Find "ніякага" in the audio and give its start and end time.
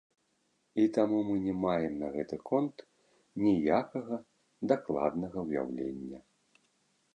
3.45-4.15